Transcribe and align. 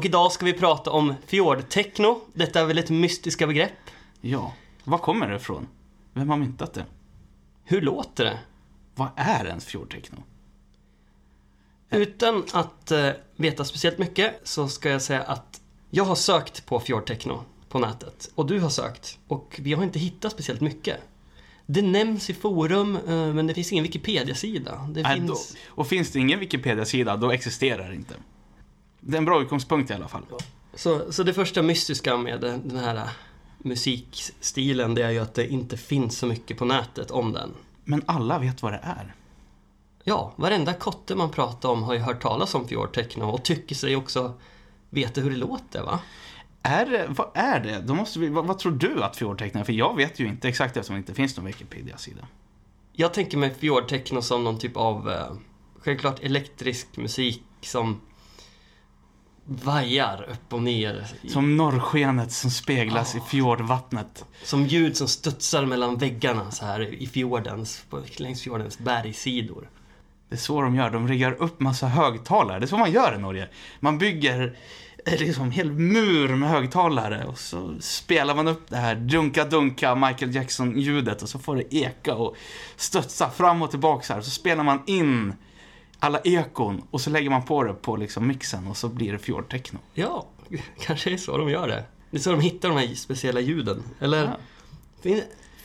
Och 0.00 0.06
idag 0.06 0.32
ska 0.32 0.44
vi 0.44 0.52
prata 0.52 0.90
om 0.90 1.14
fjordtechno. 1.26 2.20
Detta 2.34 2.60
är 2.60 2.64
väl 2.64 2.78
ett 2.78 2.90
mystiska 2.90 3.46
begrepp? 3.46 3.90
Ja, 4.20 4.54
var 4.84 4.98
kommer 4.98 5.28
det 5.28 5.36
ifrån? 5.36 5.68
Vem 6.12 6.30
har 6.30 6.36
myntat 6.36 6.74
det? 6.74 6.84
Hur 7.64 7.80
låter 7.80 8.24
det? 8.24 8.38
Vad 8.94 9.08
är 9.16 9.46
ens 9.46 9.64
fjordtechno? 9.64 10.16
Utan 11.90 12.44
att 12.52 12.90
eh, 12.90 13.10
veta 13.36 13.64
speciellt 13.64 13.98
mycket 13.98 14.40
så 14.44 14.68
ska 14.68 14.90
jag 14.90 15.02
säga 15.02 15.22
att 15.22 15.60
jag 15.90 16.04
har 16.04 16.14
sökt 16.14 16.66
på 16.66 16.80
fjordtechno 16.80 17.44
på 17.68 17.78
nätet. 17.78 18.30
Och 18.34 18.46
du 18.46 18.60
har 18.60 18.70
sökt. 18.70 19.18
Och 19.26 19.60
vi 19.62 19.72
har 19.72 19.82
inte 19.82 19.98
hittat 19.98 20.32
speciellt 20.32 20.60
mycket. 20.60 20.96
Det 21.66 21.82
nämns 21.82 22.30
i 22.30 22.34
forum, 22.34 22.96
eh, 22.96 23.34
men 23.34 23.46
det 23.46 23.54
finns 23.54 23.72
ingen 23.72 23.84
Wikipedia-sida. 23.84 24.88
Det 24.90 25.04
finns... 25.04 25.52
då, 25.52 25.58
och 25.68 25.86
finns 25.86 26.10
det 26.10 26.18
ingen 26.18 26.40
Wikipedia-sida, 26.40 27.16
då 27.16 27.30
existerar 27.30 27.88
det 27.88 27.94
inte. 27.94 28.14
Det 29.00 29.16
är 29.16 29.18
en 29.18 29.24
bra 29.24 29.42
utgångspunkt 29.42 29.90
i 29.90 29.94
alla 29.94 30.08
fall. 30.08 30.22
Så, 30.74 31.12
så 31.12 31.22
det 31.22 31.34
första 31.34 31.62
mystiska 31.62 32.16
med 32.16 32.40
den 32.40 32.76
här 32.76 33.08
musikstilen, 33.58 34.94
det 34.94 35.02
är 35.02 35.10
ju 35.10 35.18
att 35.18 35.34
det 35.34 35.48
inte 35.48 35.76
finns 35.76 36.18
så 36.18 36.26
mycket 36.26 36.58
på 36.58 36.64
nätet 36.64 37.10
om 37.10 37.32
den. 37.32 37.54
Men 37.84 38.02
alla 38.06 38.38
vet 38.38 38.62
vad 38.62 38.72
det 38.72 38.80
är. 38.82 39.14
Ja, 40.04 40.32
varenda 40.36 40.72
kotte 40.72 41.14
man 41.14 41.30
pratar 41.30 41.68
om 41.68 41.82
har 41.82 41.94
ju 41.94 42.00
hört 42.00 42.22
talas 42.22 42.54
om 42.54 42.68
fjordtechno 42.68 43.24
och 43.24 43.44
tycker 43.44 43.74
sig 43.74 43.96
också 43.96 44.34
veta 44.90 45.20
hur 45.20 45.30
det 45.30 45.36
låter, 45.36 45.82
va? 45.82 46.00
Är 46.62 46.86
det, 46.86 47.06
vad 47.08 47.30
är 47.34 47.60
det? 47.60 47.80
Då 47.80 47.94
måste 47.94 48.18
vi, 48.18 48.28
vad, 48.28 48.46
vad 48.46 48.58
tror 48.58 48.72
du 48.72 49.02
att 49.02 49.16
fjordtechno 49.16 49.60
är? 49.60 49.64
För 49.64 49.72
jag 49.72 49.96
vet 49.96 50.20
ju 50.20 50.26
inte 50.26 50.48
exakt 50.48 50.76
eftersom 50.76 50.94
det 50.94 50.98
inte 50.98 51.14
finns 51.14 51.36
någon 51.36 51.46
Wikipedia-sida. 51.46 52.26
Jag 52.92 53.14
tänker 53.14 53.38
mig 53.38 53.54
fjordtechno 53.54 54.22
som 54.22 54.44
någon 54.44 54.58
typ 54.58 54.76
av, 54.76 55.10
eh, 55.10 55.32
självklart 55.78 56.20
elektrisk 56.20 56.96
musik 56.96 57.42
som 57.60 58.00
vajar 59.44 60.26
upp 60.30 60.52
och 60.52 60.62
ner. 60.62 61.06
Som 61.28 61.56
norrskenet 61.56 62.32
som 62.32 62.50
speglas 62.50 63.14
Ja. 63.14 63.20
i 63.20 63.28
fjordvattnet. 63.30 64.24
Som 64.44 64.66
ljud 64.66 64.96
som 64.96 65.08
studsar 65.08 65.66
mellan 65.66 65.96
väggarna 65.96 66.50
så 66.50 66.64
här 66.64 66.80
i 67.02 67.06
fjordens, 67.06 67.84
längs 68.16 68.42
fjordens 68.42 68.78
bergssidor. 68.78 69.68
Det 70.28 70.34
är 70.34 70.38
så 70.38 70.62
de 70.62 70.74
gör. 70.74 70.90
De 70.90 71.08
riggar 71.08 71.32
upp 71.32 71.60
massa 71.60 71.86
högtalare. 71.86 72.58
Det 72.58 72.64
är 72.64 72.66
så 72.66 72.76
man 72.78 72.92
gör 72.92 73.14
i 73.14 73.18
Norge. 73.18 73.48
Man 73.80 73.98
bygger 73.98 74.56
eh, 75.06 75.18
liksom 75.18 75.44
en 75.44 75.50
hel 75.50 75.72
mur 75.72 76.28
med 76.36 76.48
högtalare 76.50 77.24
och 77.24 77.38
så 77.38 77.76
spelar 77.80 78.34
man 78.34 78.48
upp 78.48 78.62
det 78.68 78.76
här 78.76 78.94
dunka-dunka 78.94 79.94
Michael 79.94 80.34
Jackson-ljudet 80.34 81.22
och 81.22 81.28
så 81.28 81.38
får 81.38 81.56
det 81.56 81.74
eka 81.74 82.14
och 82.14 82.36
studsa 82.76 83.30
fram 83.30 83.62
och 83.62 83.70
tillbaka 83.70 84.02
så 84.06 84.12
här. 84.14 84.20
Så 84.20 84.30
spelar 84.30 84.64
man 84.64 84.82
in 84.86 85.34
alla 86.00 86.18
ekon 86.24 86.82
och 86.90 87.00
så 87.00 87.10
lägger 87.10 87.30
man 87.30 87.44
på 87.44 87.62
det 87.64 87.74
på 87.74 87.96
liksom 87.96 88.26
mixen 88.26 88.66
och 88.66 88.76
så 88.76 88.88
blir 88.88 89.12
det 89.12 89.18
fjordtechno. 89.18 89.78
Ja, 89.94 90.26
kanske 90.80 91.10
är 91.12 91.16
så 91.16 91.38
de 91.38 91.50
gör 91.50 91.68
det. 91.68 91.84
Det 92.10 92.16
är 92.16 92.20
så 92.20 92.30
de 92.30 92.40
hittar 92.40 92.68
de 92.68 92.78
här 92.78 92.94
speciella 92.94 93.40
ljuden. 93.40 93.82
Eller 94.00 94.36
Ja. 95.02 95.14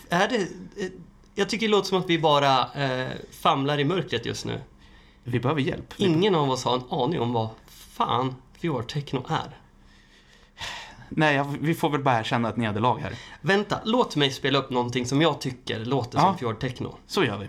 är 0.10 0.28
det... 0.28 0.38
eh, 0.84 0.90
Jag 1.36 1.50
tycker 1.50 1.68
det 1.68 1.72
låter 1.72 1.88
som 1.88 1.98
att 2.00 2.10
vi 2.10 2.20
bara 2.20 2.74
eh, 2.74 3.12
famlar 3.32 3.80
i 3.80 3.86
mörkret 3.86 4.26
just 4.26 4.46
nu. 4.46 4.62
Vi 5.24 5.40
behöver 5.40 5.62
hjälp. 5.62 5.94
Ingen 5.98 6.36
av 6.36 6.50
oss 6.52 6.64
har 6.66 6.76
en 6.76 6.84
aning 6.90 7.20
om 7.22 7.34
vad 7.34 7.50
fan 7.68 8.36
fjordtechno 8.60 9.26
är. 9.30 9.58
Nej, 11.10 11.44
vi 11.60 11.74
får 11.76 11.90
väl 11.90 12.04
bara 12.04 12.20
erkänna 12.20 12.50
ett 12.50 12.58
nederlag 12.58 12.98
här. 12.98 13.16
Vänta, 13.42 13.80
låt 13.86 14.16
mig 14.16 14.32
spela 14.32 14.60
upp 14.60 14.70
någonting 14.70 15.06
som 15.06 15.22
jag 15.22 15.42
tycker 15.42 15.86
låter 15.86 16.18
Ja. 16.18 16.24
som 16.24 16.38
fjordtechno. 16.38 16.96
Så 17.08 17.24
gör 17.24 17.38
vi. 17.38 17.48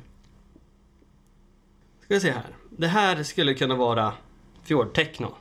Ska 2.06 2.14
vi 2.14 2.20
se 2.20 2.30
här. 2.30 2.56
Det 2.70 2.86
här 2.86 3.22
skulle 3.22 3.54
kunna 3.54 3.74
vara 3.74 4.14
fjordtechno. 4.62 5.34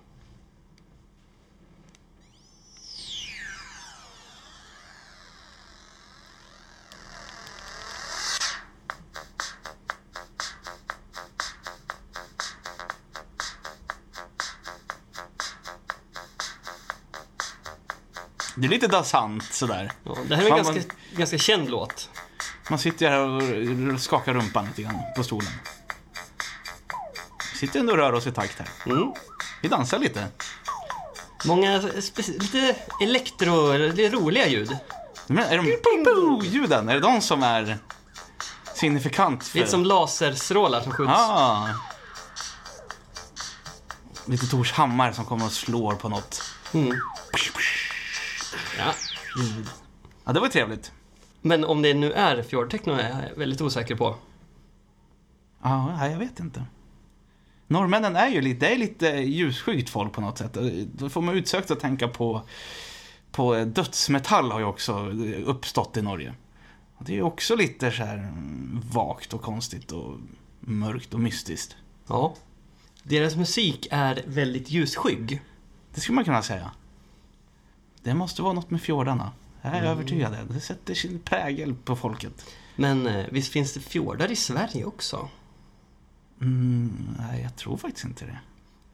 Det 18.57 18.67
är 18.67 18.69
lite 18.69 18.87
dansant 18.87 19.43
sådär. 19.43 19.91
Ja, 20.03 20.17
det 20.27 20.35
här 20.35 20.45
är 20.45 20.49
en 20.49 20.55
ganska, 20.55 20.93
ganska 21.15 21.37
känd 21.37 21.69
låt. 21.69 22.09
Man 22.69 22.79
sitter 22.79 23.09
här 23.09 23.19
och 23.93 24.01
skakar 24.01 24.33
rumpan 24.33 24.65
lite 24.65 24.81
grann 24.81 24.99
på 25.15 25.23
stolen. 25.23 25.51
Sitter 27.59 27.79
ändå 27.79 27.91
och 27.91 27.97
rör 27.97 28.13
oss 28.13 28.27
i 28.27 28.31
takt 28.31 28.59
här. 28.59 28.69
Mm. 28.85 29.13
Vi 29.61 29.67
dansar 29.67 29.99
lite. 29.99 30.27
Många 31.45 31.81
lite 32.27 32.75
elektro, 33.01 33.77
lite 33.77 34.09
roliga 34.09 34.47
ljud. 34.47 34.77
Men 35.27 35.43
är 35.43 35.57
de 35.57 36.45
ljuden, 36.45 36.89
är 36.89 36.93
det 36.93 36.99
de 36.99 37.21
som 37.21 37.43
är 37.43 37.77
signifikant 38.75 39.43
för... 39.43 39.59
Lite 39.59 39.71
som 39.71 39.85
laserstrålar 39.85 40.81
som 40.81 40.91
skjuts. 40.91 41.11
Ah. 41.15 41.67
Lite 44.25 44.47
Tors 44.47 44.71
hammare 44.71 45.13
som 45.13 45.25
kommer 45.25 45.45
och 45.45 45.51
slår 45.51 45.95
på 45.95 46.09
något. 46.09 46.41
Mm. 46.73 46.97
Ja. 48.77 48.93
Ja, 50.25 50.33
det 50.33 50.39
var 50.39 50.47
trevligt. 50.47 50.91
Men 51.41 51.65
om 51.65 51.81
det 51.81 51.93
nu 51.93 52.11
är 52.11 52.43
fjordtechno 52.43 52.93
är 52.93 53.29
jag 53.29 53.37
väldigt 53.37 53.61
osäker 53.61 53.95
på. 53.95 54.15
Ja, 55.63 56.07
jag 56.07 56.17
vet 56.17 56.39
inte. 56.39 56.65
Norrmännen 57.67 58.15
är 58.15 58.27
ju 58.29 58.41
lite, 58.41 58.59
det 58.65 58.73
är 58.73 58.77
lite 58.77 59.07
ljusskyggt 59.07 59.89
folk 59.89 60.13
på 60.13 60.21
något 60.21 60.37
sätt. 60.37 60.57
Då 60.93 61.09
får 61.09 61.21
man 61.21 61.35
utsökt 61.35 61.71
att 61.71 61.79
tänka 61.79 62.07
på, 62.07 62.41
på 63.31 63.55
dödsmetall 63.65 64.51
har 64.51 64.59
ju 64.59 64.65
också 64.65 65.09
uppstått 65.45 65.97
i 65.97 66.01
Norge. 66.01 66.33
Det 66.99 67.11
är 67.11 67.15
ju 67.15 67.21
också 67.21 67.55
lite 67.55 67.91
så 67.91 68.03
här 68.03 68.33
vagt 68.93 69.33
och 69.33 69.41
konstigt 69.41 69.91
och 69.91 70.13
mörkt 70.59 71.13
och 71.13 71.19
mystiskt. 71.19 71.75
Ja. 72.07 72.35
Deras 73.03 73.35
musik 73.35 73.87
är 73.91 74.23
väldigt 74.27 74.69
ljusskygg. 74.71 75.41
Det 75.93 76.01
skulle 76.01 76.15
man 76.15 76.25
kunna 76.25 76.41
säga. 76.41 76.71
Det 78.03 78.13
måste 78.13 78.41
vara 78.41 78.53
något 78.53 78.69
med 78.71 78.81
fjordarna. 78.81 79.31
Jag 79.61 79.73
är 79.73 79.77
Mm. 79.79 79.91
övertygad. 79.91 80.35
Det 80.49 80.59
sätter 80.59 80.93
sin 80.93 81.19
prägel 81.19 81.75
på 81.75 81.95
folket. 81.95 82.45
Men 82.75 83.07
eh, 83.07 83.25
visst 83.31 83.51
finns 83.51 83.73
det 83.73 83.79
fjordar 83.79 84.31
i 84.31 84.35
Sverige 84.35 84.85
också? 84.85 85.29
Mm, 86.41 87.15
nej, 87.19 87.41
jag 87.41 87.55
tror 87.55 87.77
faktiskt 87.77 88.05
inte 88.05 88.25
det. 88.25 88.39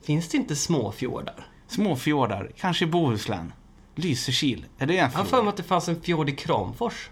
Finns 0.01 0.29
det 0.29 0.37
inte 0.37 0.55
små 0.55 0.91
fjordar? 0.91 1.47
Småfjordar, 1.67 2.51
kanske 2.57 2.85
i 2.85 2.87
Bohuslän. 2.87 3.53
Lysekil, 3.95 4.65
är 4.77 4.85
det 4.87 4.93
en 4.93 4.97
Jag 4.97 5.03
har 5.05 5.11
fjord? 5.11 5.27
för 5.27 5.41
mig 5.43 5.49
att 5.49 5.57
det 5.57 5.63
fanns 5.63 5.89
en 5.89 6.01
fjord 6.01 6.29
i 6.29 6.35
Kramfors. 6.35 7.09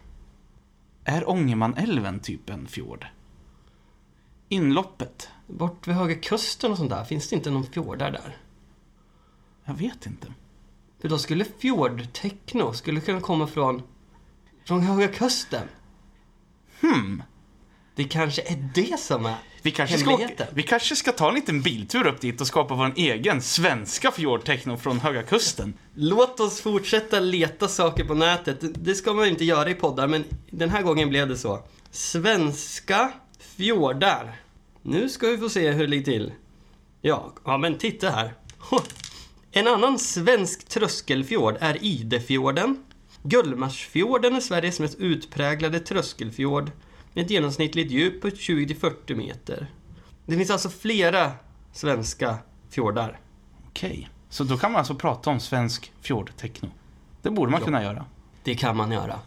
Är 1.03 1.29
Ångermanälven 1.29 2.19
typ 2.19 2.50
en 2.50 2.67
fjord? 2.67 3.06
Inloppet? 4.50 5.29
Bort 5.47 5.88
vid 5.88 5.95
Höga 5.95 6.16
Kusten 6.16 6.72
och 6.72 6.78
sånt 6.78 6.90
där, 6.90 7.03
finns 7.03 7.29
det 7.29 7.35
inte 7.35 7.51
någon 7.51 7.63
fjordar 7.66 8.11
där? 8.11 8.38
Jag 9.66 9.73
vet 9.73 10.06
inte. 10.06 10.28
För 11.00 11.09
då 11.09 11.17
skulle 11.17 11.46
fjordtechno 11.46 12.73
skulle 12.73 13.01
kunna 13.01 13.22
komma 13.22 13.47
från, 13.47 13.81
från 14.66 14.81
Höga 14.81 15.07
Kusten. 15.07 15.67
Hmm. 16.81 17.23
Det 17.99 18.05
kanske 18.05 18.41
är 18.41 18.69
det 18.73 18.99
som 18.99 19.25
är 19.25 19.35
Vi 19.61 19.71
kanske, 19.71 19.97
ska 19.97 20.13
åka, 20.13 20.47
vi 20.53 20.63
kanske 20.63 20.95
ska 20.95 21.11
ta 21.11 21.29
en 21.29 21.35
liten 21.35 21.61
biltur 21.61 22.07
upp 22.07 22.22
dit 22.22 22.41
och 22.41 22.47
skapa 22.47 22.75
vår 22.75 22.93
egen 22.96 23.41
svenska 23.41 24.11
fjordtechno 24.11 24.78
från 24.78 24.99
Höga 24.99 25.23
Kusten. 25.23 25.73
Låt 25.93 26.40
oss 26.40 26.61
fortsätta 26.61 27.19
leta 27.19 27.67
saker 27.67 28.03
på 28.03 28.13
nätet. 28.13 28.57
Det 28.61 28.96
ska 28.96 29.13
man 29.13 29.25
ju 29.25 29.31
inte 29.31 29.46
göra 29.46 29.69
i 29.69 29.73
poddar, 29.73 30.07
men 30.07 30.23
den 30.51 30.69
här 30.69 30.81
gången 30.81 31.09
blev 31.09 31.28
det 31.28 31.37
så. 31.37 31.63
Svenska 31.91 33.11
fjordar. 33.40 34.41
Nu 34.81 35.09
ska 35.09 35.28
vi 35.28 35.37
få 35.37 35.49
se 35.49 35.72
hur 35.72 35.81
det 35.81 35.87
ligger 35.87 36.05
till. 36.05 36.34
Ja, 37.02 37.34
ja 37.45 37.57
men 37.57 37.78
titta 37.78 38.09
här. 38.09 38.34
En 39.52 39.67
annan 39.67 39.99
svensk 39.99 40.67
tröskelfjord 40.67 41.57
är 41.59 41.84
Idefjorden. 41.84 42.84
Gullmarsfjorden 43.23 44.35
är 44.35 44.40
Sveriges 44.40 44.79
mest 44.79 44.99
utpräglade 44.99 45.79
tröskelfjord 45.79 46.72
med 47.14 47.26
ett 47.26 47.32
genomsnittligt 47.32 47.91
djup 47.91 48.22
på 48.22 48.28
20-40 48.29 49.16
meter. 49.16 49.67
Det 50.26 50.38
finns 50.38 50.50
alltså 50.50 50.70
flera 50.70 51.32
svenska 51.73 52.38
fjordar. 52.70 53.20
Okej. 53.70 54.09
Så 54.29 54.44
då 54.44 54.58
kan 54.58 54.72
man 54.72 54.79
alltså 54.79 54.96
prata 54.96 55.29
om 55.29 55.40
svensk 55.40 55.91
fjordtechno. 56.02 56.70
Det 57.22 57.29
borde 57.29 57.52
man 57.52 57.59
Ja. 57.61 57.66
kunna 57.66 57.84
göra. 57.84 58.06
Det 58.44 58.56
kan 58.56 58.78
man 58.78 58.91
göra. 58.91 59.20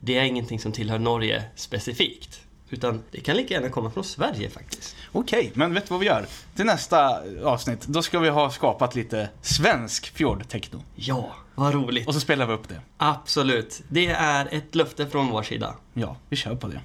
Det 0.00 0.18
är 0.18 0.22
ingenting 0.24 0.60
som 0.60 0.72
tillhör 0.72 0.98
Norge 0.98 1.44
specifikt. 1.56 2.40
Utan 2.72 3.02
det 3.10 3.20
kan 3.20 3.36
lika 3.36 3.54
gärna 3.54 3.68
komma 3.68 3.90
från 3.90 4.04
Sverige 4.04 4.50
faktiskt. 4.50 4.96
Okej, 5.12 5.50
men 5.54 5.74
vet 5.74 5.84
du 5.86 5.90
vad 5.90 6.00
vi 6.00 6.06
gör? 6.06 6.26
Till 6.56 6.64
nästa 6.64 7.22
avsnitt, 7.44 7.86
då 7.86 8.02
ska 8.02 8.18
vi 8.18 8.28
ha 8.28 8.50
skapat 8.50 8.94
lite 8.94 9.28
svensk 9.42 10.06
fjordtechno. 10.16 10.82
Ja, 10.94 11.30
vad 11.54 11.74
roligt. 11.74 12.08
Och 12.08 12.14
så 12.14 12.20
spelar 12.20 12.46
vi 12.46 12.52
upp 12.52 12.68
det. 12.68 12.80
Absolut. 12.96 13.82
Det 13.88 14.06
är 14.06 14.48
ett 14.54 14.74
löfte 14.74 15.06
från 15.06 15.28
vår 15.28 15.42
sida. 15.42 15.74
Ja, 15.94 16.16
vi 16.28 16.36
kör 16.36 16.54
på 16.56 16.68
det. 16.68 16.80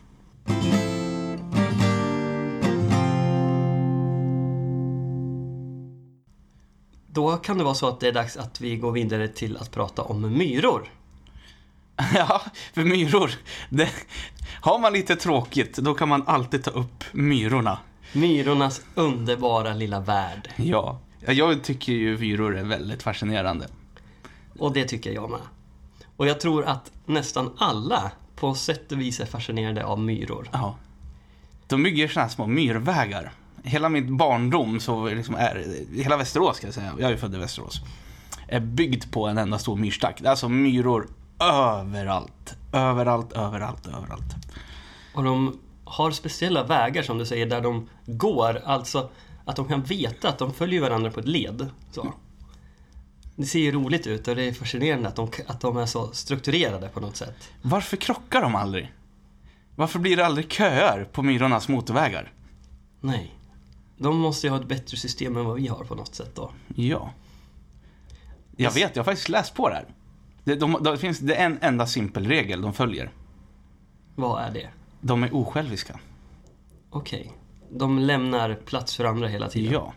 Då 7.07 7.37
kan 7.37 7.57
det 7.57 7.63
vara 7.63 7.73
så 7.73 7.87
att 7.87 7.99
det 7.99 8.07
är 8.07 8.11
dags 8.11 8.37
att 8.37 8.61
vi 8.61 8.75
går 8.77 8.91
vidare 8.91 9.27
till 9.27 9.57
att 9.57 9.71
prata 9.71 10.01
om 10.01 10.37
myror. 10.37 10.89
Ja, 12.13 12.41
för 12.73 12.83
myror. 12.83 13.31
Det, 13.69 13.89
har 14.61 14.79
man 14.79 14.93
lite 14.93 15.15
tråkigt, 15.15 15.77
då 15.77 15.93
kan 15.93 16.09
man 16.09 16.23
alltid 16.27 16.63
ta 16.63 16.71
upp 16.71 17.03
myrorna. 17.11 17.79
Myrornas 18.13 18.81
underbara 18.95 19.73
lilla 19.73 19.99
värld. 19.99 20.49
Ja. 20.55 20.99
Jag 21.19 21.63
tycker 21.63 21.93
ju 21.93 22.17
myror 22.17 22.57
är 22.57 22.63
väldigt 22.63 23.03
fascinerande. 23.03 23.67
Och 24.59 24.73
det 24.73 24.85
tycker 24.85 25.11
jag 25.11 25.29
med. 25.29 25.39
Och 26.15 26.27
jag 26.27 26.39
tror 26.39 26.65
att 26.65 26.91
nästan 27.05 27.53
alla 27.57 28.11
på 28.35 28.55
sätt 28.55 28.91
och 28.91 29.01
vis 29.01 29.19
är 29.19 29.25
fascinerade 29.25 29.85
av 29.85 29.99
myror. 29.99 30.49
Ja. 30.53 30.75
De 31.67 31.83
bygger 31.83 32.07
såna 32.07 32.23
här 32.23 32.29
små 32.29 32.47
myrvägar. 32.47 33.31
Hela 33.63 33.89
min 33.89 34.17
barndom 34.17 34.79
så 34.79 35.09
liksom 35.09 35.35
är, 35.35 35.85
hela 35.93 36.17
Västerås 36.17 36.57
ska 36.57 36.67
jag 36.67 36.73
säga, 36.73 36.93
jag 36.99 37.11
är 37.11 37.17
född 37.17 37.35
i 37.35 37.37
Västerås, 37.37 37.81
är 38.47 38.59
byggd 38.59 39.11
på 39.11 39.27
en 39.27 39.37
enda 39.37 39.59
stor 39.59 39.75
myrstack. 39.75 40.17
Det 40.21 40.27
är 40.27 40.31
alltså 40.31 40.49
myror 40.49 41.07
överallt. 41.39 42.55
Överallt, 42.73 43.31
överallt, 43.31 43.87
överallt. 43.87 44.35
Och 45.13 45.23
de 45.23 45.59
har 45.85 46.11
speciella 46.11 46.63
vägar 46.63 47.03
som 47.03 47.17
du 47.17 47.25
säger 47.25 47.45
där 47.45 47.61
de 47.61 47.89
går, 48.05 48.61
alltså 48.65 49.09
att 49.45 49.55
de 49.55 49.67
kan 49.67 49.81
veta 49.81 50.29
att 50.29 50.37
de 50.37 50.53
följer 50.53 50.81
varandra 50.81 51.11
på 51.11 51.19
ett 51.19 51.27
led. 51.27 51.69
Så. 51.91 52.13
Det 53.35 53.45
ser 53.45 53.59
ju 53.59 53.71
roligt 53.71 54.07
ut 54.07 54.27
och 54.27 54.35
det 54.35 54.43
är 54.43 54.53
fascinerande 54.53 55.09
att 55.09 55.15
de, 55.15 55.29
att 55.47 55.61
de 55.61 55.77
är 55.77 55.85
så 55.85 56.11
strukturerade 56.11 56.89
på 56.89 56.99
något 56.99 57.15
sätt. 57.15 57.49
Varför 57.61 57.97
krockar 57.97 58.41
de 58.41 58.55
aldrig? 58.55 58.93
Varför 59.75 59.99
blir 59.99 60.17
det 60.17 60.25
aldrig 60.25 60.51
köer 60.51 61.03
på 61.03 61.23
myrornas 61.23 61.67
motorvägar? 61.67 62.33
Nej. 63.01 63.31
De 63.97 64.17
måste 64.17 64.47
ju 64.47 64.51
ha 64.51 64.59
ett 64.59 64.67
bättre 64.67 64.97
system 64.97 65.37
än 65.37 65.45
vad 65.45 65.55
vi 65.55 65.67
har 65.67 65.83
på 65.83 65.95
något 65.95 66.15
sätt 66.15 66.35
då. 66.35 66.51
Ja. 66.75 67.11
Jag 68.57 68.71
vet, 68.71 68.95
jag 68.95 69.03
har 69.03 69.05
faktiskt 69.05 69.29
läst 69.29 69.53
på 69.53 69.69
det 69.69 69.75
här. 69.75 69.85
Det, 70.43 70.55
de, 70.55 70.83
det 70.83 70.97
finns 70.97 71.19
det 71.19 71.35
är 71.35 71.45
en 71.45 71.57
enda 71.61 71.87
simpel 71.87 72.27
regel 72.27 72.61
de 72.61 72.73
följer. 72.73 73.11
Vad 74.15 74.43
är 74.43 74.51
det? 74.51 74.69
De 75.01 75.23
är 75.23 75.35
osjälviska. 75.35 75.99
Okej. 76.89 77.31
De 77.71 77.99
lämnar 77.99 78.55
plats 78.55 78.95
för 78.95 79.05
andra 79.05 79.27
hela 79.27 79.49
tiden. 79.49 79.73
Ja. 79.73 79.93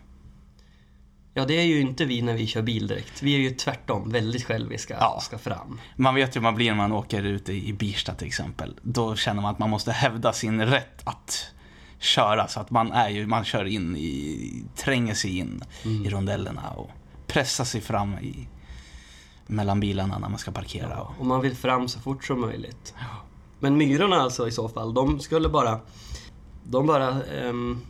Ja, 1.39 1.45
det 1.45 1.55
är 1.55 1.65
ju 1.65 1.81
inte 1.81 2.05
vi 2.05 2.23
när 2.23 2.35
vi 2.35 2.47
kör 2.47 2.63
bil 2.63 2.87
direkt. 2.87 3.23
Vi 3.23 3.35
är 3.35 3.39
ju 3.39 3.51
tvärtom 3.51 4.11
väldigt 4.11 4.45
själviska 4.45 4.97
Ja. 5.01 5.21
ska 5.23 5.39
fram. 5.39 5.81
Man 5.97 6.15
vet 6.15 6.37
ju 6.37 6.41
hur 6.41 6.43
man 6.43 6.55
blir 6.55 6.71
när 6.71 6.77
man 6.77 6.93
åker 6.93 7.23
ute 7.23 7.53
i 7.53 7.73
Birsta 7.73 8.15
till 8.15 8.27
exempel. 8.27 8.75
Då 8.83 9.17
känner 9.17 9.43
man 9.43 9.53
att 9.53 9.59
man 9.59 9.71
måste 9.71 9.93
hävda 9.93 10.33
sin 10.33 10.63
rätt 10.67 11.01
att 11.05 11.53
köra. 11.99 12.49
Så 12.49 12.61
att 12.61 12.71
man 12.71 12.93
är 12.93 13.09
ju, 13.09 13.27
man 13.27 13.45
kör 13.45 13.65
in 13.65 13.97
i, 13.97 14.65
tränger 14.77 15.15
sig 15.15 15.39
in 15.39 15.65
i 16.07 16.09
rondellerna 16.11 16.71
och 16.71 16.91
pressar 17.27 17.65
sig 17.65 17.81
fram 17.81 18.19
i, 18.19 18.49
mellan 19.47 19.81
bilarna 19.81 20.19
när 20.19 20.29
man 20.29 20.39
ska 20.39 20.51
parkera. 20.51 21.01
Och, 21.01 21.21
Och 21.21 21.27
man 21.27 21.41
vill 21.41 21.57
fram 21.57 21.89
så 21.89 22.01
fort 22.01 22.25
som 22.25 22.41
möjligt. 22.41 22.95
Men 23.61 23.77
myrorna 23.77 24.17
alltså 24.17 24.49
i 24.49 24.51
så 24.51 24.69
fall, 24.69 24.95
de 24.95 25.21
skulle 25.21 25.49
bara... 25.49 25.81
De 26.65 26.87
bara 26.87 27.23
ehm, 27.25 27.81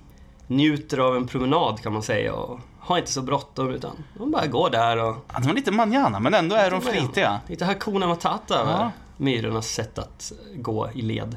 njuter 0.47 0.99
av 0.99 1.17
en 1.17 1.27
promenad 1.27 1.81
kan 1.83 1.93
man 1.93 2.03
säga 2.03 2.35
och 2.35 2.61
har 2.89 2.99
inte 2.99 3.13
så 3.13 3.23
bråttom 3.23 3.71
utan 3.71 3.97
de 4.19 4.31
bara 4.31 4.47
går 4.47 4.71
där 4.71 4.97
och... 5.05 5.17
Ja, 5.33 5.41
de 5.41 5.49
är 5.51 5.55
lite 5.55 5.71
manjana, 5.71 6.21
men 6.21 6.35
ändå 6.35 6.57
är 6.57 6.71
de 6.71 6.81
flitiga. 6.81 7.41
Lite 7.47 7.65
Hakuna 7.65 8.07
Matata 8.07 8.55
över 8.59 8.73
Ja. 8.73 8.91
myrornas 9.17 9.67
sätt 9.69 9.99
att 9.99 10.33
gå 10.57 10.91
i 10.95 11.03
led. 11.03 11.37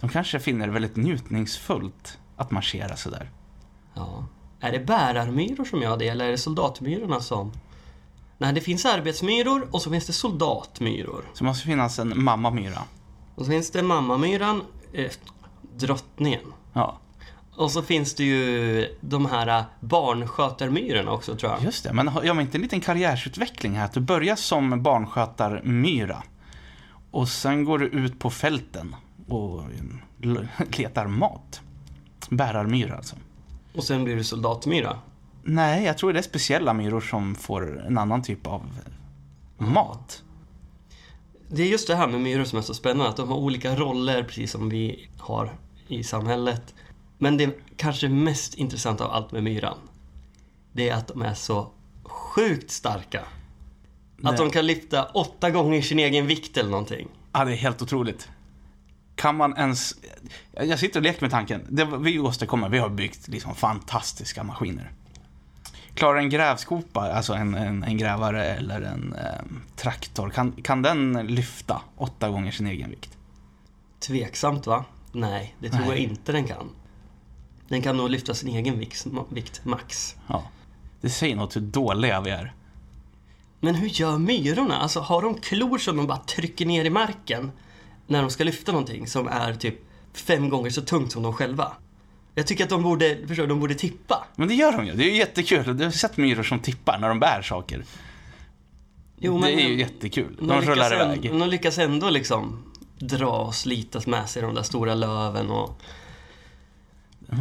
De 0.00 0.08
kanske 0.10 0.40
finner 0.40 0.66
det 0.66 0.72
väldigt 0.72 0.96
njutningsfullt 0.96 2.18
att 2.36 2.50
marschera 2.50 2.96
sådär. 2.96 3.30
Ja. 3.94 4.24
Är 4.60 4.72
det 4.72 4.78
bärarmyror 4.78 5.64
som 5.64 5.82
gör 5.82 5.96
det 5.96 6.08
eller 6.08 6.24
är 6.26 6.30
det 6.30 6.38
soldatmyrorna 6.38 7.20
som... 7.20 7.52
Nej, 8.38 8.52
det 8.52 8.60
finns 8.60 8.84
arbetsmyror 8.86 9.68
och 9.70 9.82
så 9.82 9.90
finns 9.90 10.06
det 10.06 10.12
soldatmyror. 10.12 11.24
Så 11.32 11.38
det 11.38 11.44
måste 11.44 11.66
finnas 11.66 11.98
en 11.98 12.22
mammamyra. 12.24 12.82
Och 13.34 13.44
så 13.44 13.50
finns 13.50 13.70
det 13.70 13.82
mammamyran, 13.82 14.62
eh, 14.92 15.10
drottningen. 15.76 16.52
Ja, 16.72 16.98
Och 17.56 17.70
så 17.70 17.82
finns 17.82 18.14
det 18.14 18.24
ju 18.24 18.86
de 19.00 19.26
här 19.26 19.64
barnskötarmyrorna 19.80 21.10
också 21.12 21.36
tror 21.36 21.52
jag. 21.52 21.62
just 21.62 21.84
det. 21.84 21.92
Men 21.92 22.08
har- 22.08 22.22
gör 22.22 22.34
man 22.34 22.44
inte 22.44 22.58
en 22.58 22.62
liten 22.62 22.80
karriärsutveckling 22.80 23.72
här? 23.72 23.84
Att 23.84 23.92
du 23.92 24.00
börjar 24.00 24.36
som 24.36 24.82
barnskötarmyra. 24.82 26.22
Och 27.10 27.28
sen 27.28 27.64
går 27.64 27.78
du 27.78 27.86
ut 27.86 28.18
på 28.18 28.30
fälten 28.30 28.96
och 29.28 29.62
letar 30.78 31.06
mat. 31.06 31.60
Bärarmyra 32.30 32.96
alltså. 32.96 33.16
Och 33.74 33.84
sen 33.84 34.04
blir 34.04 34.16
du 34.16 34.24
soldatmyra. 34.24 34.98
Nej, 35.42 35.84
jag 35.84 35.98
tror 35.98 36.12
det 36.12 36.18
är 36.18 36.22
speciella 36.22 36.72
myror 36.72 37.00
som 37.00 37.34
får 37.34 37.86
en 37.86 37.98
annan 37.98 38.22
typ 38.22 38.46
av 38.46 38.62
mat. 39.58 40.22
Det 41.48 41.62
är 41.62 41.66
just 41.66 41.88
det 41.88 41.96
här 41.96 42.06
med 42.06 42.20
myror 42.20 42.44
som 42.44 42.58
är 42.58 42.62
så 42.62 42.74
spännande, 42.74 43.08
att 43.08 43.16
de 43.16 43.28
har 43.28 43.36
olika 43.36 43.76
roller 43.76 44.22
precis 44.22 44.50
som 44.50 44.68
vi 44.68 45.08
har 45.18 45.52
i 45.88 46.04
samhället. 46.04 46.74
Men 47.18 47.36
det 47.36 47.58
kanske 47.76 48.08
mest 48.08 48.54
intressanta 48.54 49.04
av 49.04 49.10
allt 49.10 49.32
med 49.32 49.42
myran, 49.42 49.78
det 50.72 50.88
är 50.88 50.94
att 50.94 51.08
de 51.08 51.22
är 51.22 51.34
så 51.34 51.70
sjukt 52.04 52.70
starka. 52.70 53.20
Att 53.20 54.22
Nej. 54.22 54.34
de 54.36 54.50
kan 54.50 54.66
lyfta 54.66 55.04
åtta 55.04 55.50
gånger 55.50 55.82
sin 55.82 55.98
egen 55.98 56.26
vikt 56.26 56.56
eller 56.56 56.70
någonting. 56.70 57.08
Ja, 57.32 57.44
det 57.44 57.52
är 57.52 57.56
helt 57.56 57.82
otroligt. 57.82 58.28
Kan 59.14 59.36
man 59.36 59.56
ens... 59.56 59.94
Jag 60.52 60.78
sitter 60.78 61.00
och 61.00 61.04
leker 61.04 61.22
med 61.22 61.30
tanken. 61.30 61.66
Det 61.68 61.84
vi 61.84 62.18
åstadkommer, 62.18 62.68
vi 62.68 62.78
har 62.78 62.88
byggt 62.88 63.28
liksom 63.28 63.54
fantastiska 63.54 64.42
maskiner. 64.44 64.92
Klarar 65.94 66.18
en 66.18 66.30
grävskopa, 66.30 67.00
alltså 67.00 67.32
en, 67.32 67.54
en, 67.54 67.82
en 67.82 67.98
grävare 67.98 68.44
eller 68.44 68.82
en 68.82 69.12
eh, 69.12 69.44
traktor, 69.76 70.30
kan, 70.30 70.52
kan 70.52 70.82
den 70.82 71.26
lyfta 71.26 71.82
åtta 71.96 72.28
gånger 72.28 72.50
sin 72.50 72.66
egen 72.66 72.90
vikt? 72.90 73.16
Tveksamt 74.00 74.66
va? 74.66 74.84
Nej, 75.12 75.54
det 75.58 75.68
tror 75.68 75.80
Nej. 75.80 75.88
jag 75.88 75.98
inte 75.98 76.32
den 76.32 76.44
kan. 76.44 76.70
Den 77.68 77.82
kan 77.82 77.96
nog 77.96 78.10
lyfta 78.10 78.34
sin 78.34 78.48
egen 78.48 78.78
vikt, 78.78 79.06
vikt 79.28 79.64
max. 79.64 80.16
Ja. 80.26 80.48
Det 81.00 81.10
säger 81.10 81.36
något 81.36 81.56
hur 81.56 81.60
dåliga 81.60 82.20
vi 82.20 82.30
är. 82.30 82.54
Men 83.60 83.74
hur 83.74 83.88
gör 83.88 84.18
myrorna? 84.18 84.76
Alltså 84.76 85.00
har 85.00 85.22
de 85.22 85.34
klor 85.34 85.78
som 85.78 85.96
de 85.96 86.06
bara 86.06 86.18
trycker 86.18 86.66
ner 86.66 86.84
i 86.84 86.90
marken 86.90 87.52
när 88.06 88.20
de 88.22 88.30
ska 88.30 88.44
lyfta 88.44 88.72
någonting 88.72 89.06
som 89.06 89.28
är 89.28 89.54
typ 89.54 89.78
fem 90.12 90.48
gånger 90.48 90.70
så 90.70 90.82
tungt 90.82 91.12
som 91.12 91.22
de 91.22 91.32
själva? 91.32 91.72
Jag 92.34 92.46
tycker 92.46 92.64
att 92.64 92.70
de 92.70 92.82
borde, 92.82 93.18
förstår 93.28 93.46
de 93.46 93.60
borde 93.60 93.74
tippa. 93.74 94.26
Men 94.36 94.48
det 94.48 94.54
gör 94.54 94.72
de 94.72 94.86
ju. 94.86 94.92
Det 94.92 95.04
är 95.04 95.10
ju 95.10 95.16
jättekul. 95.16 95.76
Du 95.76 95.84
har 95.84 95.90
sett 95.90 96.16
myror 96.16 96.42
som 96.42 96.58
tippar 96.60 96.98
när 96.98 97.08
de 97.08 97.20
bär 97.20 97.42
saker. 97.42 97.84
Jo, 99.18 99.38
det 99.40 99.52
är 99.52 99.68
ju 99.68 99.78
jättekul. 99.78 100.36
De, 100.38 100.46
lyckas 100.46 100.66
rullar 100.66 100.90
ändå, 100.90 101.14
iväg. 101.14 101.38
De 101.40 101.48
lyckas 101.48 101.78
ändå 101.78 102.10
liksom 102.10 102.64
dra 102.98 103.30
och 103.30 103.54
slitas 103.54 104.06
med 104.06 104.28
sig 104.28 104.42
de 104.42 104.54
där 104.54 104.62
stora 104.62 104.94
löven 104.94 105.50
och 105.50 105.82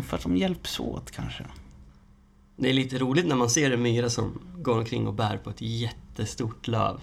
För 0.07 0.17
att 0.17 0.23
de 0.23 0.37
hjälps 0.37 0.79
åt 0.79 1.11
kanske. 1.11 1.43
det 2.55 2.69
är 2.69 2.73
lite 2.73 2.97
roligt 2.97 3.25
när 3.27 3.35
man 3.35 3.49
ser 3.49 3.71
en 3.71 3.81
myra 3.81 4.09
som 4.09 4.39
går 4.57 4.77
omkring 4.77 5.07
och 5.07 5.13
bär 5.13 5.37
på 5.37 5.49
ett 5.49 5.61
jättestort 5.61 6.67
löv. 6.67 6.99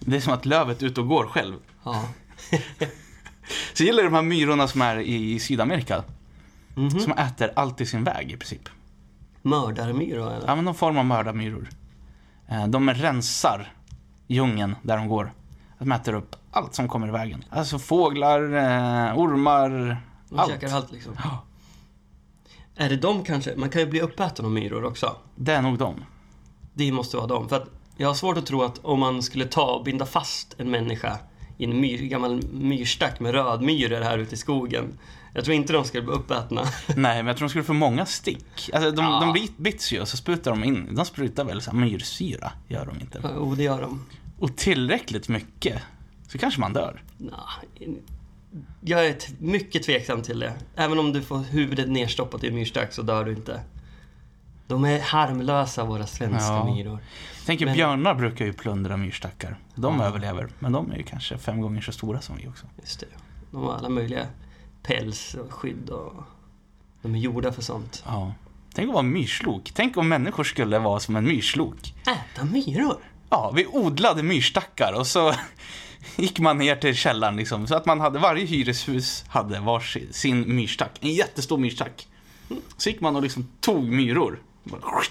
Det 0.00 0.16
är 0.16 0.20
som 0.20 0.32
att 0.32 0.46
lövet 0.46 0.82
är 0.82 0.86
ute 0.86 1.00
och 1.00 1.08
går 1.08 1.26
själv. 1.26 1.54
Ja. 1.84 2.04
Så 3.74 3.82
gillar 3.82 4.02
jag 4.02 4.12
de 4.12 4.16
här 4.16 4.22
myrorna 4.22 4.68
som 4.68 4.82
är 4.82 4.96
i 5.00 5.38
Sydamerika. 5.38 6.04
Mhm. 6.74 6.90
Som 7.00 7.12
äter 7.12 7.52
allt 7.56 7.80
i 7.80 7.86
sin 7.86 8.04
väg 8.04 8.32
i 8.32 8.36
princip. 8.36 8.68
Mördarmyror 9.42 10.32
eller? 10.32 10.46
Ja, 10.46 10.54
men 10.54 10.64
någon 10.64 10.74
form 10.74 10.98
av 10.98 11.04
mördarmyror. 11.04 11.68
Eh, 12.48 12.66
De 12.66 12.90
rensar 12.90 13.72
djungeln 14.26 14.76
där 14.82 14.96
de 14.96 15.08
går. 15.08 15.32
De 15.78 15.92
äter 15.92 16.14
upp 16.14 16.36
allt 16.50 16.74
som 16.74 16.88
kommer 16.88 17.08
i 17.08 17.10
vägen. 17.10 17.44
Alltså 17.50 17.78
fåglar, 17.78 18.40
eh, 18.42 19.18
ormar, 19.18 19.96
De 20.28 20.38
allt. 20.38 20.50
käkar 20.50 20.74
allt 20.76 20.92
liksom. 20.92 21.12
Ja. 21.24 21.42
Är 22.76 22.88
det 22.88 22.96
de 22.96 23.24
kanske? 23.24 23.56
Man 23.56 23.70
kan 23.70 23.80
ju 23.80 23.86
bli 23.86 24.00
uppäten 24.00 24.44
av 24.44 24.50
myror 24.50 24.84
också. 24.84 25.16
Det 25.36 25.52
är 25.52 25.62
nog 25.62 25.78
de. 25.78 26.04
Det 26.74 26.92
måste 26.92 27.16
vara 27.16 27.26
dem. 27.26 27.48
För 27.48 27.56
att 27.56 27.68
jag 27.96 28.08
har 28.08 28.14
svårt 28.14 28.36
att 28.36 28.46
tro 28.46 28.62
att 28.62 28.78
om 28.84 29.00
man 29.00 29.22
skulle 29.22 29.44
ta 29.44 29.74
och 29.74 29.84
binda 29.84 30.06
fast 30.06 30.54
en 30.58 30.70
människa 30.70 31.18
i 31.58 31.64
en 31.64 31.80
myr, 31.80 31.98
gammal 31.98 32.42
myrstack 32.52 33.20
med 33.20 33.32
rödmyror 33.32 34.00
här 34.00 34.18
ute 34.18 34.34
i 34.34 34.38
skogen. 34.38 34.98
Jag 35.34 35.44
tror 35.44 35.54
inte 35.56 35.72
de 35.72 35.84
skulle 35.84 36.02
bli 36.02 36.12
uppätna. 36.12 36.62
Nej, 36.96 37.16
men 37.16 37.26
jag 37.26 37.36
tror 37.36 37.46
de 37.48 37.50
skulle 37.50 37.64
få 37.64 37.72
många 37.72 38.06
stick. 38.06 38.70
Alltså, 38.72 38.90
de, 38.90 39.04
Ja. 39.04 39.20
de 39.20 39.32
bit- 39.32 39.58
bits 39.58 39.92
ju 39.92 40.00
och 40.00 40.08
så 40.08 40.16
sprutar 40.16 40.50
de 40.50 40.64
in. 40.64 40.94
De 40.94 41.04
sprutar 41.04 41.44
väl 41.44 41.60
så 41.62 41.70
här 41.70 41.78
myrsyra, 41.78 42.52
gör 42.68 42.86
de 42.86 43.00
inte. 43.00 43.22
Jo, 43.36 43.54
det 43.54 43.62
gör 43.62 43.80
de. 43.82 44.06
Och 44.38 44.56
tillräckligt 44.56 45.28
mycket, 45.28 45.82
så 46.28 46.38
kanske 46.38 46.60
man 46.60 46.72
dör. 46.72 47.02
Nå, 47.18 47.36
jag 48.80 49.06
är 49.06 49.16
mycket 49.38 49.82
tveksam 49.82 50.22
till 50.22 50.38
det. 50.38 50.52
Även 50.76 50.98
om 50.98 51.12
du 51.12 51.22
får 51.22 51.38
huvudet 51.38 51.88
nerstoppat 51.88 52.44
i 52.44 52.48
en 52.48 52.54
myrstack 52.54 52.92
så 52.92 53.02
dör 53.02 53.24
du 53.24 53.32
inte. 53.32 53.60
De 54.66 54.84
är 54.84 55.00
harmlösa, 55.00 55.84
våra 55.84 56.06
svenska 56.06 56.52
Ja. 56.52 56.64
myror. 56.74 56.98
Tänker 57.46 57.64
Men- 57.66 57.74
björnar 57.74 58.14
brukar 58.14 58.44
ju 58.44 58.52
plundra 58.52 58.96
myrstackar. 58.96 59.58
De 59.74 60.00
Ja. 60.00 60.06
överlever, 60.06 60.48
men 60.58 60.72
de 60.72 60.92
är 60.92 60.96
ju 60.96 61.02
kanske 61.02 61.38
fem 61.38 61.60
gånger 61.60 61.80
så 61.80 61.92
stora 61.92 62.20
som 62.20 62.36
vi 62.36 62.48
också. 62.48 62.66
Just 62.80 63.00
det. 63.00 63.06
De 63.50 63.62
har 63.62 63.74
alla 63.74 63.88
möjliga 63.88 64.26
päls 64.82 65.34
och 65.34 65.52
skydd 65.52 65.90
och... 65.90 66.12
De 67.02 67.14
är 67.14 67.18
gjorda 67.18 67.52
för 67.52 67.62
sånt. 67.62 68.02
Ja. 68.06 68.32
Tänk 68.74 68.88
att 68.88 68.92
vara 68.94 69.02
myrslok. 69.02 69.70
Tänk 69.74 69.96
om 69.96 70.08
människor 70.08 70.44
skulle 70.44 70.78
vara 70.78 71.00
som 71.00 71.16
en 71.16 71.24
myrslok. 71.24 71.94
Äta 72.02 72.44
myror? 72.44 72.96
Ja, 73.30 73.52
vi 73.56 73.66
odlade 73.66 74.22
myrstackar 74.22 74.92
och 74.98 75.06
så 75.06 75.34
gick 76.16 76.38
man 76.38 76.58
ner 76.58 76.76
till 76.76 76.94
källaren 76.94 77.36
liksom. 77.36 77.66
Så 77.66 77.74
att 77.74 77.86
man 77.86 78.00
hade, 78.00 78.18
varje 78.18 78.44
hyreshus 78.44 79.24
hade 79.28 79.60
var 79.60 79.80
sin- 80.12 80.56
myrstack. 80.56 80.98
En 81.00 81.12
jättestor 81.14 81.58
myrstack. 81.58 82.08
Så 82.76 82.88
gick 82.88 83.00
man 83.00 83.16
och 83.16 83.22
liksom 83.22 83.48
tog 83.60 83.84
myror. 83.84 84.42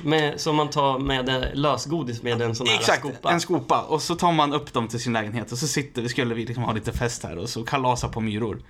Med, 0.04 0.42
som 0.42 0.56
man 0.56 0.70
tar 0.70 1.00
med 1.00 1.30
eh, 1.30 1.44
lösgodis 1.54 2.22
med 2.24 2.42
en 2.42 2.56
sån 2.56 2.68
här 2.68 2.76
Exakt, 2.76 3.00
skopa. 3.00 3.32
en 3.32 3.42
skopa. 3.42 3.82
Och 3.82 4.02
så 4.02 4.16
tar 4.16 4.32
man 4.32 4.54
upp 4.54 4.74
dem 4.74 4.88
till 4.88 5.00
sin 5.00 5.14
lägenhet 5.14 5.52
och 5.52 5.58
så 5.58 5.68
sitter 5.68 6.02
vi, 6.02 6.10
skulle 6.10 6.36
vi 6.36 6.46
liksom 6.46 6.64
ha 6.64 6.74
lite 6.74 6.94
fest 6.94 7.24
här 7.24 7.38
och 7.38 7.50
så 7.50 7.64
kalasa 7.64 8.08
på 8.08 8.22
myror. 8.22 8.62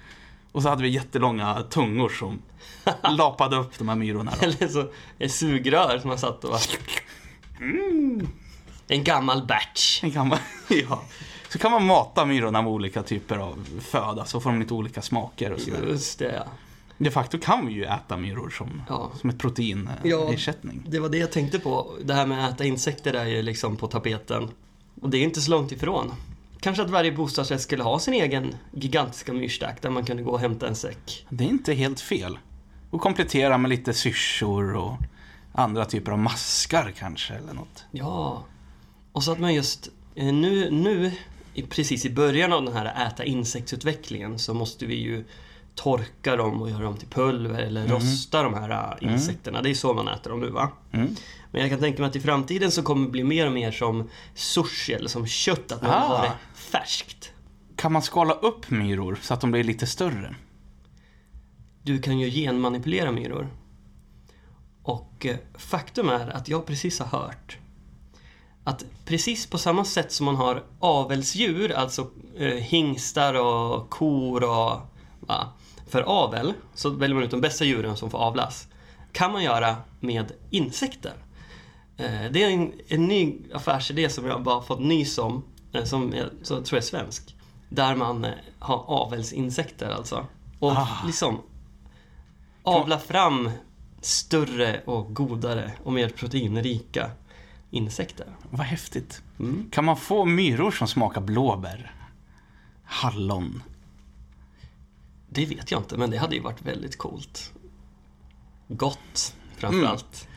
Och 0.51 0.61
så 0.63 0.69
hade 0.69 0.83
vi 0.83 0.89
jättelånga 0.89 1.63
tungor 1.69 2.09
som 2.09 2.41
lapade 3.17 3.55
upp 3.57 3.77
de 3.77 3.89
här 3.89 3.95
myrorna. 3.95 4.33
Då. 4.41 4.45
Eller 4.47 4.67
så 4.67 4.85
ett 5.19 5.31
sugrör 5.31 5.99
som 5.99 6.07
man 6.09 6.19
satt 6.19 6.43
och... 6.43 6.59
En 8.87 9.03
gammal 9.03 9.45
batch. 9.47 10.03
En 10.03 10.11
kan 10.11 10.27
man, 10.27 10.37
ja. 10.89 11.03
Så 11.53 11.59
kan 11.59 11.71
man 11.71 11.85
mata 11.85 12.25
myrorna 12.25 12.61
med 12.61 12.71
olika 12.71 13.03
typer 13.03 13.37
av 13.37 13.67
föda 13.81 14.25
så 14.25 14.39
får 14.39 14.49
de 14.49 14.59
lite 14.59 14.73
olika 14.73 15.01
smaker 15.01 15.51
och 15.53 15.59
sådär. 15.59 15.83
Just 15.87 16.19
det, 16.19 16.33
ja. 16.35 16.43
De 16.97 17.11
facto 17.11 17.37
kan 17.39 17.67
vi 17.67 17.73
ju 17.73 17.83
äta 17.83 18.17
myror 18.17 18.49
som, 18.49 18.81
Ja. 18.89 19.11
som 19.21 19.29
ett 19.29 19.35
Ja. 19.35 19.39
proteinersättning. 19.41 20.83
Det 20.87 20.99
var 20.99 21.09
det 21.09 21.17
jag 21.17 21.31
tänkte 21.31 21.59
på. 21.59 21.91
Det 22.03 22.13
här 22.13 22.25
med 22.25 22.45
att 22.47 22.53
äta 22.53 22.65
insekter 22.65 23.13
är 23.13 23.25
ju 23.25 23.41
liksom 23.41 23.77
på 23.77 23.87
tapeten. 23.87 24.49
Och 25.01 25.09
det 25.09 25.17
är 25.17 25.23
inte 25.23 25.41
så 25.41 25.51
långt 25.51 25.71
ifrån. 25.71 26.13
Kanske 26.59 26.83
att 26.83 26.89
varje 26.89 27.11
bostadsrätt 27.11 27.61
skulle 27.61 27.83
ha 27.83 27.99
sin 27.99 28.13
egen 28.13 28.55
gigantiska 28.71 29.33
myrstack 29.33 29.81
där 29.81 29.89
man 29.89 30.05
kunde 30.05 30.23
gå 30.23 30.31
och 30.31 30.39
hämta 30.39 30.67
en 30.67 30.75
säck. 30.75 31.25
Det 31.29 31.43
är 31.43 31.47
inte 31.49 31.73
helt 31.73 31.99
fel. 31.99 32.37
Och 32.89 33.01
komplettera 33.01 33.57
med 33.57 33.69
lite 33.69 33.93
syrsor 33.93 34.75
och 34.75 34.97
andra 35.53 35.85
typer 35.85 36.11
av 36.11 36.19
maskar 36.19 36.93
kanske 36.97 37.33
eller 37.33 37.53
något. 37.53 37.85
Ja. 37.91 38.43
Och 39.11 39.23
så 39.23 39.31
att 39.31 39.39
man 39.39 39.53
just 39.53 39.89
eh, 40.15 40.33
nu, 40.33 40.71
nu 40.71 41.11
precis 41.61 42.05
i 42.05 42.09
början 42.09 42.53
av 42.53 42.63
den 42.65 42.73
här 42.73 43.07
äta 43.07 43.23
insektsutvecklingen 43.23 44.39
så 44.39 44.53
måste 44.53 44.85
vi 44.85 44.95
ju 44.95 45.25
torka 45.75 46.35
dem 46.35 46.61
och 46.61 46.69
göra 46.69 46.83
dem 46.83 46.97
till 46.97 47.07
pulver 47.07 47.61
eller 47.61 47.87
rosta 47.87 48.43
de 48.43 48.53
här 48.53 48.97
äh, 49.01 49.13
insekterna. 49.13 49.61
Det 49.61 49.69
är 49.69 49.73
så 49.73 49.93
man 49.93 50.07
äter 50.07 50.29
dem 50.29 50.39
nu 50.39 50.49
va? 50.49 50.71
Mm. 50.91 51.15
Men 51.51 51.61
jag 51.61 51.69
kan 51.69 51.79
tänka 51.79 52.01
mig 52.01 52.09
att 52.09 52.15
i 52.15 52.19
framtiden 52.19 52.71
så 52.71 52.83
kommer 52.83 53.05
det 53.05 53.11
bli 53.11 53.23
mer 53.23 53.45
och 53.47 53.53
mer 53.53 53.71
som 53.71 54.09
sushi 54.35 54.93
eller 54.93 55.09
som 55.09 55.27
kött, 55.27 55.71
att 55.71 55.81
man 55.81 55.91
Ah. 55.91 55.99
har 55.99 56.25
det 56.25 56.31
färskt. 56.55 57.31
Kan 57.75 57.91
man 57.91 58.01
skala 58.01 58.33
upp 58.33 58.69
myror 58.69 59.17
så 59.21 59.33
att 59.33 59.41
de 59.41 59.51
blir 59.51 59.63
lite 59.63 59.87
större? 59.87 60.35
Du 61.81 62.01
kan 62.01 62.19
ju 62.19 62.29
genmanipulera 62.31 63.11
myror. 63.11 63.47
Och 64.83 65.25
eh, 65.25 65.35
faktum 65.53 66.09
är 66.09 66.27
att 66.29 66.47
jag 66.49 66.65
precis 66.65 66.99
har 66.99 67.19
hört 67.19 67.57
att 68.63 68.85
precis 69.05 69.47
på 69.47 69.57
samma 69.57 69.85
sätt 69.85 70.11
som 70.11 70.25
man 70.25 70.35
har 70.35 70.63
avelsdjur, 70.79 71.71
alltså 71.71 72.09
eh, 72.37 72.47
hingstar 72.47 73.33
och 73.33 73.89
kor 73.89 74.43
och 74.43 74.81
va, 75.19 75.53
för 75.87 76.01
avel, 76.01 76.53
så 76.73 76.89
väljer 76.89 77.15
man 77.15 77.23
ut 77.23 77.31
de 77.31 77.41
bästa 77.41 77.65
djuren 77.65 77.97
som 77.97 78.09
får 78.09 78.17
avlas. 78.17 78.67
Kan 79.11 79.31
man 79.31 79.43
göra 79.43 79.75
med 79.99 80.31
insekter. 80.49 81.13
Eh, 81.97 82.31
det 82.31 82.43
är 82.43 82.49
en, 82.49 82.71
en 82.87 83.05
ny 83.05 83.37
affärsidé 83.53 84.09
som 84.09 84.25
jag 84.25 84.43
bara 84.43 84.61
fått 84.61 84.79
nys 84.79 85.17
om, 85.17 85.43
eh, 85.73 85.83
som 85.83 86.13
jag 86.15 86.29
tror 86.47 86.65
jag 86.71 86.77
är 86.77 86.81
svensk. 86.81 87.35
Där 87.69 87.95
man 87.95 88.25
eh, 88.25 88.31
har 88.59 88.83
avelsinsekter 88.87 89.89
alltså. 89.89 90.25
Och 90.59 90.71
Ah. 90.71 90.87
liksom 91.05 91.41
avla 92.63 92.99
fram 92.99 93.49
större 94.01 94.81
och 94.85 95.15
godare 95.15 95.71
och 95.83 95.93
mer 95.93 96.09
proteinrika 96.09 97.11
insekter. 97.73 98.27
Vad 98.49 98.65
häftigt. 98.65 99.21
Mm. 99.39 99.69
Kan 99.71 99.85
man 99.85 99.97
få 99.97 100.25
myror 100.25 100.71
som 100.71 100.87
smakar 100.87 101.21
blåbär? 101.21 101.95
Hallon? 102.83 103.63
Det 105.29 105.45
vet 105.45 105.71
jag 105.71 105.79
inte, 105.79 105.97
men 105.97 106.09
det 106.09 106.17
hade 106.17 106.35
ju 106.35 106.41
varit 106.41 106.61
väldigt 106.61 106.97
coolt. 106.97 107.53
Gott, 108.67 109.35
framförallt. 109.57 110.27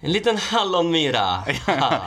En 0.00 0.12
liten 0.12 0.36
hallonmyra. 0.36 1.44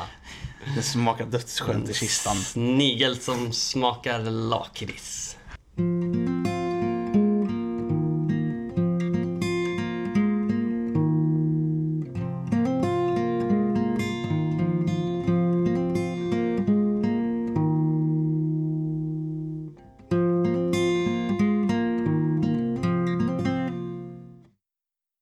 Det 0.76 0.82
smakar 0.82 1.26
dödsskönt 1.26 1.90
i 1.90 1.94
kistan. 1.94 2.36
Snigel 2.36 3.18
som 3.18 3.52
smakar 3.52 4.20
lakrits. 4.20 5.38